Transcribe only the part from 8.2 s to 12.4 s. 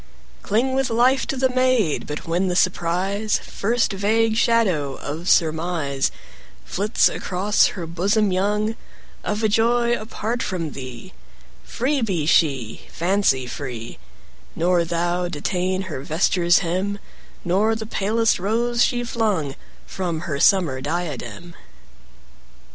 young, Of a joy apart from thee, Free be